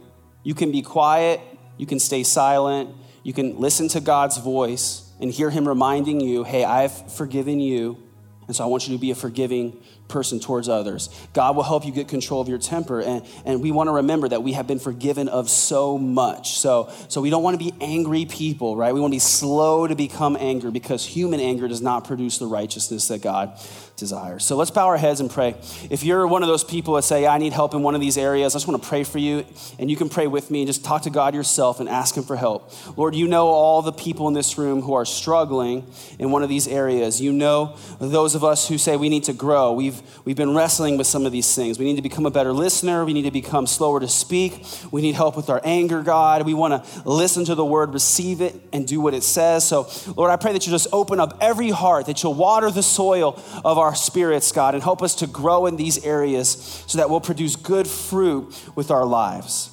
[0.43, 1.40] you can be quiet,
[1.76, 2.90] you can stay silent,
[3.22, 8.03] you can listen to God's voice and hear Him reminding you, hey, I've forgiven you.
[8.47, 9.80] And so I want you to be a forgiving
[10.13, 11.09] person towards others.
[11.33, 13.01] God will help you get control of your temper.
[13.01, 16.59] And, and we want to remember that we have been forgiven of so much.
[16.59, 18.93] So, so we don't want to be angry people, right?
[18.93, 22.47] We want to be slow to become angry because human anger does not produce the
[22.47, 23.59] righteousness that God
[23.97, 24.45] desires.
[24.45, 25.55] So let's bow our heads and pray.
[25.89, 28.19] If you're one of those people that say, I need help in one of these
[28.19, 29.47] areas, I just want to pray for you.
[29.79, 32.25] And you can pray with me and just talk to God yourself and ask Him
[32.25, 32.73] for help.
[32.99, 35.87] Lord, you know all the people in this room who are struggling
[36.19, 37.21] in one of these areas.
[37.21, 39.73] You know those of us who say we need to grow.
[39.73, 41.78] We've, we've been wrestling with some of these things.
[41.78, 43.05] We need to become a better listener.
[43.05, 44.64] We need to become slower to speak.
[44.90, 46.46] We need help with our anger, God.
[46.46, 49.66] We want to listen to the word, receive it, and do what it says.
[49.66, 52.82] So, Lord, I pray that you just open up every heart, that you'll water the
[52.82, 57.11] soil of our spirits, God, and help us to grow in these areas so that
[57.11, 59.70] we'll produce good fruit with our lives.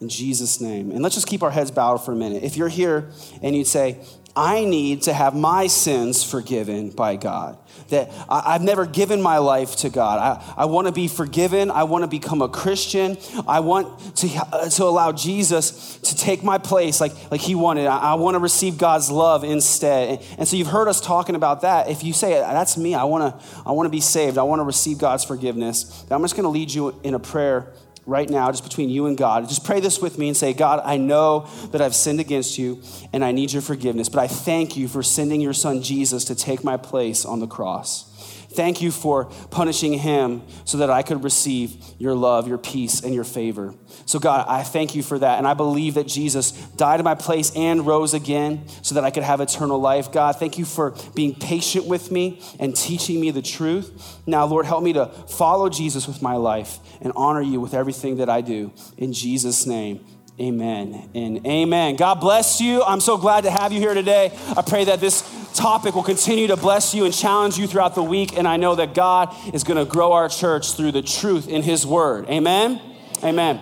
[0.00, 0.90] In Jesus' name.
[0.90, 2.42] And let's just keep our heads bowed for a minute.
[2.42, 3.10] If you're here
[3.42, 4.00] and you'd say,
[4.36, 7.56] I need to have my sins forgiven by God.
[7.90, 10.18] That I, have never given my life to God.
[10.18, 11.70] I, I want to be forgiven.
[11.70, 13.16] I want to become a Christian.
[13.46, 17.86] I want to, uh, to allow Jesus to take my place like, like He wanted.
[17.86, 20.08] I, I want to receive God's love instead.
[20.08, 21.88] And, and, so you've heard us talking about that.
[21.88, 24.60] If you say, That's me, I want to I want to be saved, I want
[24.60, 27.72] to receive God's forgiveness, I'm just going to lead you in a prayer
[28.06, 29.48] right now, just between you and God.
[29.48, 32.82] Just pray this with me and say, God, I know that I've sinned against you
[33.12, 36.34] and I need your forgiveness, but I thank you for sending your son Jesus to
[36.34, 38.10] take my place on the cross.
[38.54, 43.14] Thank you for punishing him so that I could receive your love, your peace, and
[43.14, 43.74] your favor.
[44.06, 45.38] So, God, I thank you for that.
[45.38, 49.10] And I believe that Jesus died in my place and rose again so that I
[49.10, 50.12] could have eternal life.
[50.12, 54.20] God, thank you for being patient with me and teaching me the truth.
[54.26, 58.18] Now, Lord, help me to follow Jesus with my life and honor you with everything
[58.18, 58.72] that I do.
[58.96, 60.06] In Jesus' name.
[60.40, 61.94] Amen and amen.
[61.94, 62.82] God bless you.
[62.82, 64.36] I'm so glad to have you here today.
[64.56, 65.22] I pray that this
[65.54, 68.36] topic will continue to bless you and challenge you throughout the week.
[68.36, 71.62] And I know that God is going to grow our church through the truth in
[71.62, 72.28] His Word.
[72.28, 72.80] Amen.
[73.22, 73.60] Amen.